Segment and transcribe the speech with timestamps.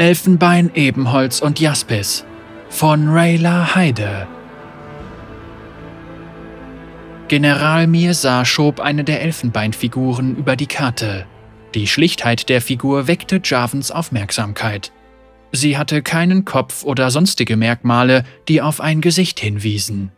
[0.00, 2.24] Elfenbein, Ebenholz und Jaspis
[2.70, 4.26] von Rayla Heide.
[7.28, 11.26] General Mirsar schob eine der Elfenbeinfiguren über die Karte.
[11.74, 14.90] Die Schlichtheit der Figur weckte Javens Aufmerksamkeit.
[15.52, 20.12] Sie hatte keinen Kopf oder sonstige Merkmale, die auf ein Gesicht hinwiesen.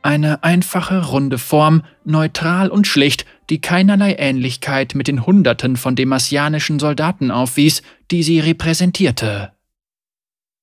[0.00, 6.78] Eine einfache, runde Form, neutral und schlicht, die keinerlei Ähnlichkeit mit den Hunderten von demasianischen
[6.78, 9.52] Soldaten aufwies, die sie repräsentierte.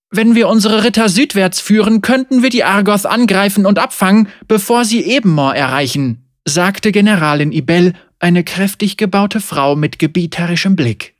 [0.09, 5.03] Wenn wir unsere Ritter südwärts führen, könnten wir die Argoth angreifen und abfangen, bevor sie
[5.03, 11.15] Ebenmoor erreichen, sagte Generalin Ibel, eine kräftig gebaute Frau mit gebieterischem Blick.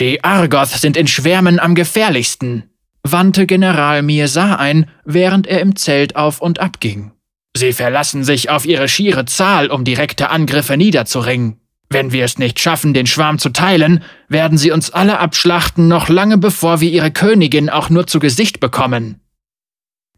[0.00, 2.64] Die Argoth sind in Schwärmen am gefährlichsten,
[3.04, 7.12] wandte General Mirsar ein, während er im Zelt auf und ab ging.
[7.54, 11.58] Sie verlassen sich auf ihre schiere Zahl, um direkte Angriffe niederzuringen.
[11.90, 16.08] Wenn wir es nicht schaffen, den Schwarm zu teilen, werden sie uns alle abschlachten, noch
[16.08, 19.20] lange bevor wir ihre Königin auch nur zu Gesicht bekommen.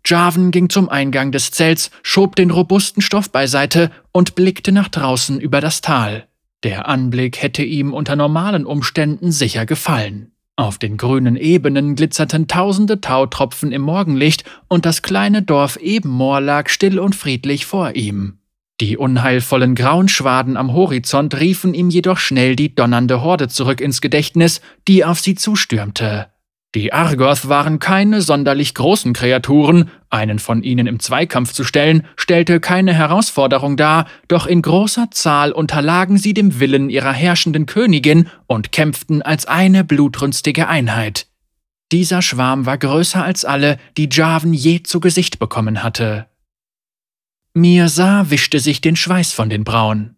[0.07, 5.41] Jarvan ging zum Eingang des Zelts, schob den robusten Stoff beiseite und blickte nach draußen
[5.41, 6.29] über das Tal.
[6.63, 10.34] Der Anblick hätte ihm unter normalen Umständen sicher gefallen.
[10.57, 16.69] Auf den grünen Ebenen glitzerten tausende Tautropfen im Morgenlicht und das kleine Dorf Ebenmoor lag
[16.69, 18.39] still und friedlich vor ihm.
[18.81, 24.01] Die unheilvollen grauen Schwaden am Horizont riefen ihm jedoch schnell die donnernde Horde zurück ins
[24.01, 26.27] Gedächtnis, die auf sie zustürmte.
[26.75, 32.59] Die Argoth waren keine sonderlich großen Kreaturen, einen von ihnen im Zweikampf zu stellen, stellte
[32.59, 38.73] keine Herausforderung dar, doch in großer Zahl unterlagen sie dem Willen ihrer herrschenden Königin und
[38.73, 41.29] kämpften als eine blutrünstige Einheit.
[41.93, 46.27] Dieser Schwarm war größer als alle, die Javen je zu Gesicht bekommen hatte.
[47.53, 50.17] Mirsa wischte sich den Schweiß von den Brauen.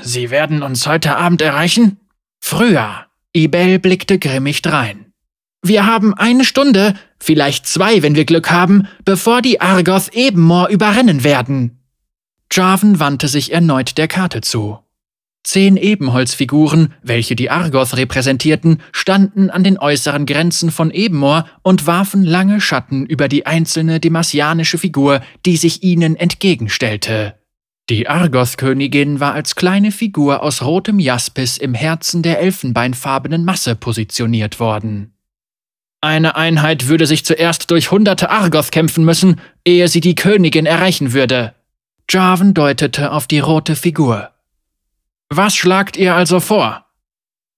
[0.00, 1.98] Sie werden uns heute Abend erreichen?
[2.40, 3.06] Früher.
[3.34, 5.05] Ibel blickte grimmig drein.
[5.68, 11.24] Wir haben eine Stunde, vielleicht zwei, wenn wir Glück haben, bevor die Argoth Ebenmoor überrennen
[11.24, 11.80] werden.
[12.52, 14.78] Jarvan wandte sich erneut der Karte zu.
[15.42, 22.22] Zehn Ebenholzfiguren, welche die Argoth repräsentierten, standen an den äußeren Grenzen von Ebenmoor und warfen
[22.22, 27.34] lange Schatten über die einzelne demasianische Figur, die sich ihnen entgegenstellte.
[27.90, 34.60] Die Argoth-Königin war als kleine Figur aus rotem Jaspis im Herzen der elfenbeinfarbenen Masse positioniert
[34.60, 35.15] worden.
[36.06, 41.12] Eine Einheit würde sich zuerst durch hunderte Argoth kämpfen müssen, ehe sie die Königin erreichen
[41.12, 41.52] würde.
[42.08, 44.30] Jarvan deutete auf die rote Figur.
[45.30, 46.86] Was schlagt ihr also vor?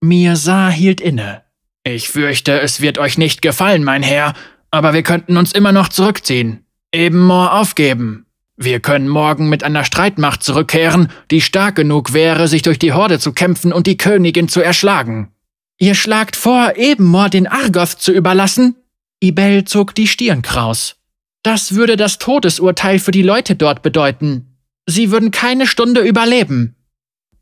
[0.01, 1.43] Mirsa hielt inne.
[1.85, 4.33] Ich fürchte, es wird euch nicht gefallen, mein Herr,
[4.71, 6.65] aber wir könnten uns immer noch zurückziehen.
[6.91, 8.25] Ebenmoor aufgeben.
[8.57, 13.19] Wir können morgen mit einer Streitmacht zurückkehren, die stark genug wäre, sich durch die Horde
[13.19, 15.35] zu kämpfen und die Königin zu erschlagen.
[15.79, 18.75] Ihr schlagt vor, Ebenmoor den Argoth zu überlassen?
[19.23, 20.97] Ibel zog die Stirn kraus.
[21.43, 24.59] Das würde das Todesurteil für die Leute dort bedeuten.
[24.87, 26.75] Sie würden keine Stunde überleben.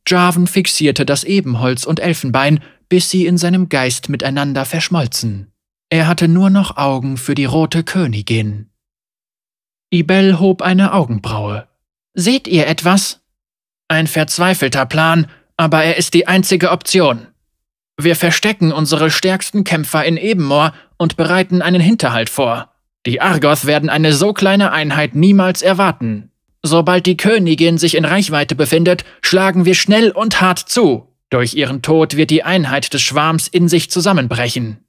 [0.06, 5.52] Jarvan fixierte das Ebenholz und Elfenbein, bis sie in seinem Geist miteinander verschmolzen.
[5.88, 8.70] Er hatte nur noch Augen für die rote Königin.
[9.90, 11.68] Ibel hob eine Augenbraue.
[12.14, 13.20] Seht ihr etwas?
[13.88, 15.26] Ein verzweifelter Plan,
[15.56, 17.28] aber er ist die einzige Option.
[17.98, 22.72] Wir verstecken unsere stärksten Kämpfer in Ebenmoor und bereiten einen Hinterhalt vor.
[23.06, 26.30] Die Argoth werden eine so kleine Einheit niemals erwarten.
[26.62, 31.14] Sobald die Königin sich in Reichweite befindet, schlagen wir schnell und hart zu.
[31.30, 34.84] Durch ihren Tod wird die Einheit des Schwarms in sich zusammenbrechen.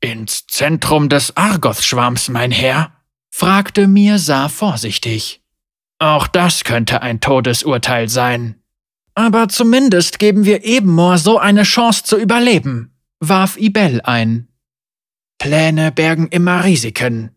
[0.00, 2.92] Ins Zentrum des Argoth-Schwarms, mein Herr?
[3.30, 5.40] fragte Mirsa vorsichtig.
[5.98, 8.61] Auch das könnte ein Todesurteil sein.
[9.14, 14.48] Aber zumindest geben wir Ebenmoor so eine Chance zu überleben, warf Ibel ein.
[15.38, 17.30] Pläne bergen immer Risiken.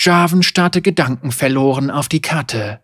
[0.00, 2.80] Jarvan starrte gedankenverloren auf die Karte.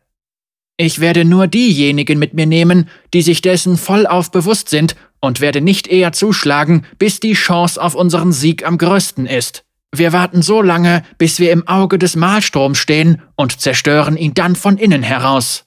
[0.77, 5.63] Ich werde nur diejenigen mit mir nehmen, die sich dessen vollauf bewusst sind und werde
[5.63, 9.65] nicht eher zuschlagen, bis die Chance auf unseren Sieg am größten ist.
[9.95, 14.55] Wir warten so lange, bis wir im Auge des Mahlstroms stehen und zerstören ihn dann
[14.55, 15.66] von innen heraus.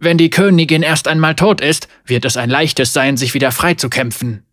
[0.00, 4.46] Wenn die Königin erst einmal tot ist, wird es ein leichtes sein, sich wieder freizukämpfen.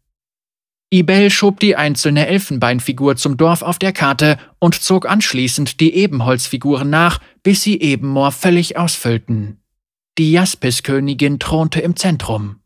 [0.94, 6.90] Ibel schob die einzelne Elfenbeinfigur zum Dorf auf der Karte und zog anschließend die Ebenholzfiguren
[6.90, 9.62] nach, bis sie Ebenmoor völlig ausfüllten.
[10.18, 12.60] Die Jaspiskönigin thronte im Zentrum.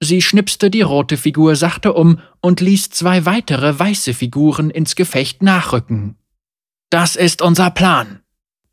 [0.00, 5.42] Sie schnipste die rote Figur sachte um und ließ zwei weitere weiße Figuren ins Gefecht
[5.42, 6.16] nachrücken.
[6.90, 8.20] Das ist unser Plan.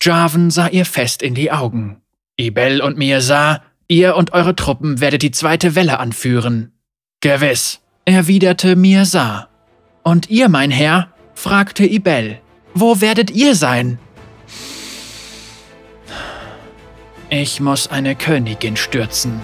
[0.01, 2.01] Jarvan sah ihr fest in die Augen.
[2.37, 6.73] Ibel und Mirsa, ihr und eure Truppen werdet die zweite Welle anführen.
[7.21, 9.47] Gewiss, erwiderte Mirsa.
[10.03, 11.13] Und ihr, mein Herr?
[11.33, 12.39] fragte Ibel.
[12.73, 13.99] Wo werdet ihr sein?
[17.29, 19.39] Ich muss eine Königin stürzen,